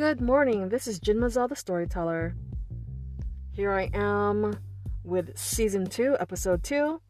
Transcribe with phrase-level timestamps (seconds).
[0.00, 0.70] Good morning.
[0.70, 2.34] This is Jin Mazel, the storyteller.
[3.52, 4.58] Here I am
[5.04, 7.02] with season two, episode two,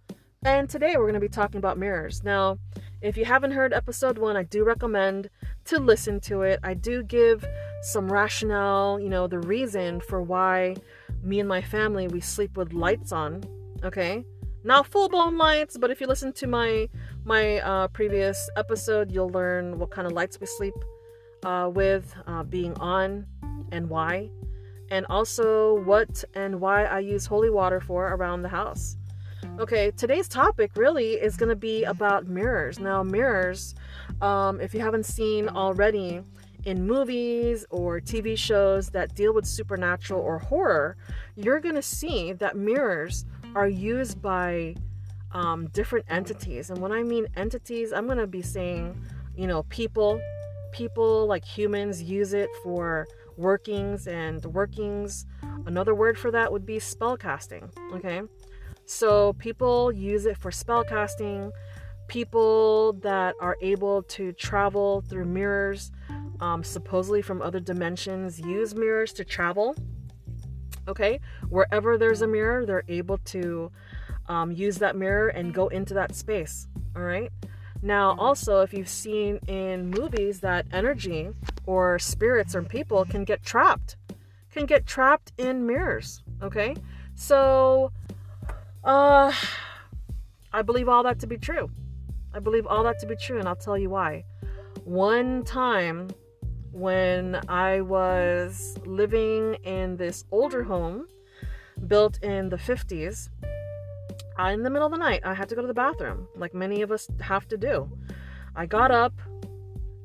[0.42, 2.24] and today we're going to be talking about mirrors.
[2.24, 2.58] Now,
[3.00, 5.30] if you haven't heard episode one, I do recommend
[5.66, 6.58] to listen to it.
[6.64, 7.46] I do give
[7.82, 10.74] some rationale, you know, the reason for why
[11.22, 13.44] me and my family we sleep with lights on.
[13.84, 14.24] Okay,
[14.64, 16.88] not full blown lights, but if you listen to my
[17.22, 20.74] my uh, previous episode, you'll learn what kind of lights we sleep
[21.44, 23.26] uh, with uh, being on
[23.72, 24.30] and why,
[24.90, 28.96] and also what and why I use holy water for around the house.
[29.58, 32.78] Okay, today's topic really is going to be about mirrors.
[32.78, 33.74] Now, mirrors,
[34.20, 36.22] um, if you haven't seen already
[36.64, 40.96] in movies or TV shows that deal with supernatural or horror,
[41.36, 44.74] you're going to see that mirrors are used by
[45.32, 46.70] um, different entities.
[46.70, 49.00] And when I mean entities, I'm going to be saying,
[49.36, 50.20] you know, people,
[50.72, 55.26] people like humans use it for workings and workings.
[55.66, 57.70] Another word for that would be spell casting.
[57.94, 58.22] Okay.
[58.84, 61.52] So people use it for spell casting.
[62.08, 65.92] People that are able to travel through mirrors,
[66.40, 69.76] um, supposedly from other dimensions, use mirrors to travel.
[70.88, 73.70] Okay, wherever there's a mirror, they're able to
[74.26, 76.66] um, use that mirror and go into that space.
[76.96, 77.30] All right.
[77.82, 81.30] Now, also, if you've seen in movies that energy
[81.66, 83.96] or spirits or people can get trapped,
[84.52, 86.22] can get trapped in mirrors.
[86.42, 86.76] Okay.
[87.14, 87.92] So,
[88.84, 89.32] uh,
[90.52, 91.70] I believe all that to be true.
[92.34, 94.24] I believe all that to be true, and I'll tell you why.
[94.84, 96.10] One time
[96.72, 101.06] when I was living in this older home
[101.86, 103.28] built in the 50s,
[104.48, 106.82] in the middle of the night, I had to go to the bathroom, like many
[106.82, 107.90] of us have to do.
[108.56, 109.12] I got up,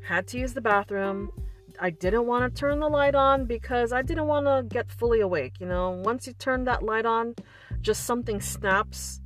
[0.05, 1.31] had to use the bathroom.
[1.79, 5.21] I didn't want to turn the light on because I didn't want to get fully
[5.21, 5.59] awake.
[5.59, 7.35] You know, once you turn that light on,
[7.81, 9.21] just something snaps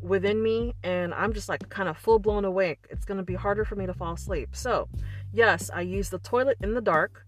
[0.00, 2.86] within me and I'm just like kind of full blown awake.
[2.90, 4.50] It's going to be harder for me to fall asleep.
[4.52, 4.88] So,
[5.32, 7.26] yes, I use the toilet in the dark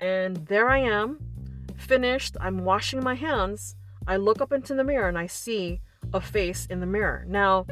[0.00, 1.18] and there I am,
[1.76, 2.36] finished.
[2.40, 3.76] I'm washing my hands.
[4.06, 5.80] I look up into the mirror and I see
[6.12, 7.24] a face in the mirror.
[7.28, 7.66] Now,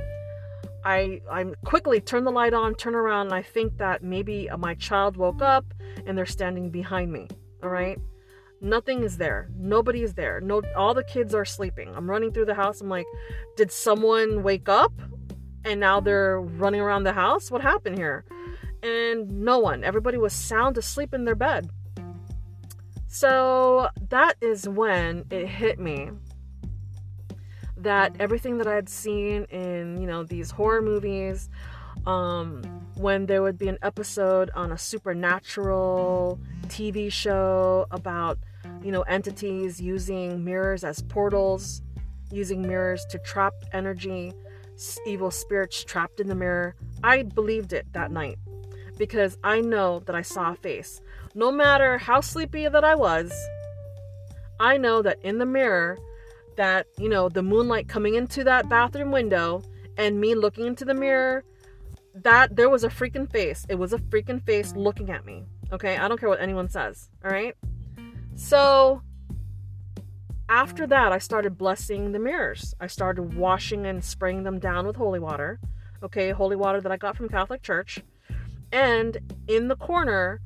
[0.84, 4.56] I I quickly turn the light on, turn around, and I think that maybe uh,
[4.56, 5.64] my child woke up
[6.06, 7.28] and they're standing behind me.
[7.62, 7.98] All right?
[8.60, 9.48] Nothing is there.
[9.56, 10.40] Nobody is there.
[10.40, 11.94] No all the kids are sleeping.
[11.94, 12.80] I'm running through the house.
[12.80, 13.06] I'm like,
[13.56, 14.92] did someone wake up
[15.64, 17.50] and now they're running around the house?
[17.50, 18.24] What happened here?
[18.82, 19.84] And no one.
[19.84, 21.70] Everybody was sound asleep in their bed.
[23.06, 26.10] So that is when it hit me
[27.84, 31.48] that everything that I had seen in, you know, these horror movies,
[32.06, 32.62] um,
[32.96, 38.38] when there would be an episode on a supernatural TV show about
[38.84, 41.82] you know, entities using mirrors as portals,
[42.30, 44.32] using mirrors to trap energy,
[45.06, 46.74] evil spirits trapped in the mirror.
[47.02, 48.38] I believed it that night
[48.98, 51.00] because I know that I saw a face.
[51.34, 53.32] No matter how sleepy that I was,
[54.60, 55.98] I know that in the mirror,
[56.56, 59.62] that, you know, the moonlight coming into that bathroom window
[59.96, 61.44] and me looking into the mirror,
[62.14, 63.66] that there was a freaking face.
[63.68, 65.44] It was a freaking face looking at me.
[65.72, 65.96] Okay?
[65.96, 67.10] I don't care what anyone says.
[67.24, 67.54] All right?
[68.36, 69.02] So
[70.48, 72.74] after that, I started blessing the mirrors.
[72.80, 75.58] I started washing and spraying them down with holy water.
[76.02, 78.00] Okay, holy water that I got from Catholic Church.
[78.70, 80.40] And in the corner,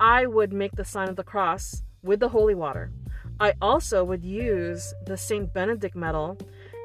[0.00, 2.90] I would make the sign of the cross with the holy water.
[3.40, 5.52] I also would use the St.
[5.52, 6.38] Benedict medal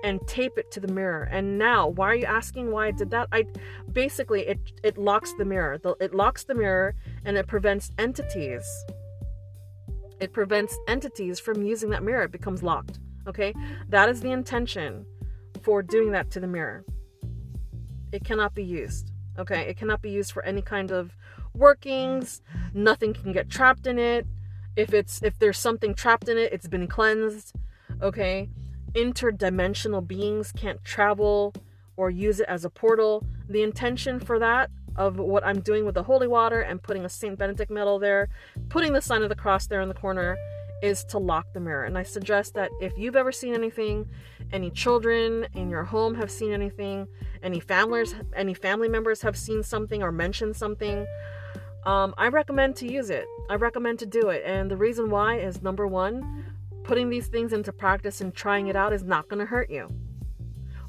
[0.04, 1.24] and tape it to the mirror.
[1.24, 3.28] And now, why are you asking why I did that?
[3.32, 3.46] I
[3.92, 5.80] basically it it locks the mirror.
[6.00, 6.96] It locks the mirror
[7.26, 8.66] and it prevents entities
[10.20, 12.24] it prevents entities from using that mirror.
[12.24, 13.00] It becomes locked.
[13.28, 13.54] Okay?
[13.88, 15.06] That is the intention
[15.64, 16.84] for doing that to the mirror.
[18.12, 19.12] It cannot be used.
[19.38, 19.62] Okay?
[19.62, 21.12] It cannot be used for any kind of
[21.54, 22.42] workings.
[22.74, 24.26] Nothing can get trapped in it.
[24.80, 27.54] If it's if there's something trapped in it, it's been cleansed.
[28.02, 28.50] Okay?
[28.94, 31.54] Interdimensional beings can't travel
[31.98, 33.26] or use it as a portal.
[33.50, 37.10] The intention for that of what I'm doing with the holy water and putting a
[37.10, 37.38] St.
[37.38, 38.30] Benedict medal there,
[38.70, 40.38] putting the sign of the cross there in the corner
[40.82, 41.84] is to lock the mirror.
[41.84, 44.10] And I suggest that if you've ever seen anything,
[44.54, 47.06] any children in your home have seen anything,
[47.44, 51.06] any families, any family members have seen something or mentioned something,
[51.86, 53.26] um, I recommend to use it.
[53.50, 54.44] I recommend to do it.
[54.46, 56.46] And the reason why is number one,
[56.84, 59.92] putting these things into practice and trying it out is not going to hurt you.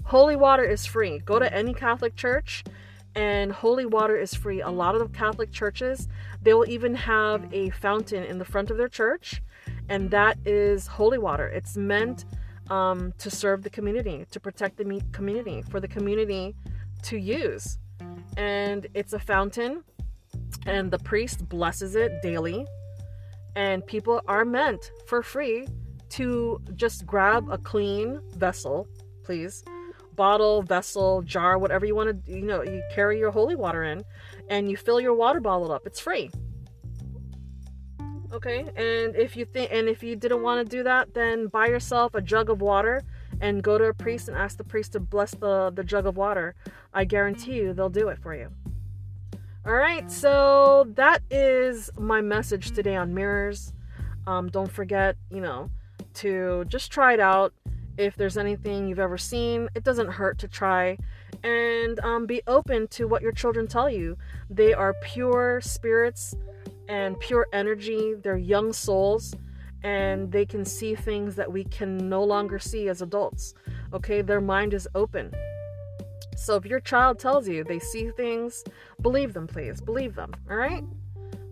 [0.05, 1.21] Holy water is free.
[1.21, 2.65] Go to any Catholic church
[3.15, 4.61] and holy water is free.
[4.61, 6.09] A lot of the Catholic churches,
[6.43, 9.43] they will even have a fountain in the front of their church,
[9.89, 11.49] and that is holy water.
[11.49, 12.25] It's meant
[12.71, 16.55] um, to serve the community, to protect the community, for the community
[17.03, 17.79] to use.
[18.37, 19.83] And it's a fountain,
[20.67, 22.67] and the priest blesses it daily.
[23.57, 25.67] And people are meant for free
[26.11, 28.87] to just grab a clean vessel,
[29.25, 29.65] please,
[30.15, 34.03] bottle, vessel, jar, whatever you want to, you know, you carry your holy water in
[34.49, 35.87] and you fill your water bottle up.
[35.87, 36.31] It's free.
[38.33, 38.61] Okay?
[38.77, 42.15] And if you think and if you didn't want to do that, then buy yourself
[42.15, 43.03] a jug of water
[43.41, 46.17] and go to a priest and ask the priest to bless the the jug of
[46.17, 46.55] water.
[46.93, 48.51] I guarantee you they'll do it for you.
[49.67, 53.75] All right, so that is my message today on mirrors.
[54.27, 55.71] Um, don't forget, you know,
[56.15, 57.53] to just try it out
[57.99, 60.97] if there's anything you've ever seen, it doesn't hurt to try.
[61.45, 64.17] And um, be open to what your children tell you.
[64.49, 66.35] They are pure spirits
[66.89, 69.35] and pure energy, they're young souls,
[69.83, 73.53] and they can see things that we can no longer see as adults.
[73.93, 75.35] Okay, their mind is open.
[76.41, 78.65] So if your child tells you they see things,
[79.03, 79.81] believe them, please.
[79.83, 80.83] Believe them, all right?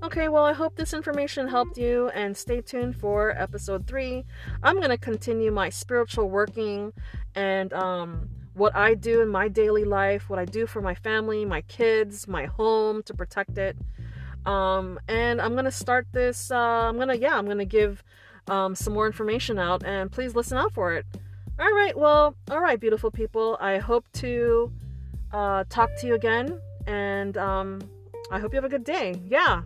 [0.02, 4.24] Okay, well, I hope this information helped you and stay tuned for episode three.
[4.62, 6.94] I'm going to continue my spiritual working
[7.34, 11.44] and um, what I do in my daily life, what I do for my family,
[11.44, 13.76] my kids, my home to protect it.
[14.46, 16.50] Um, and I'm going to start this.
[16.50, 18.02] Uh, I'm going to, yeah, I'm going to give
[18.48, 21.04] um, some more information out and please listen out for it.
[21.60, 23.56] All right, well, all right, beautiful people.
[23.60, 24.72] I hope to
[25.32, 27.80] uh, talk to you again and um,
[28.30, 29.20] I hope you have a good day.
[29.26, 29.62] Yeah.